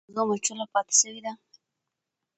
[0.07, 1.33] آیا دا موضوع مجهوله پاتې سوې ده؟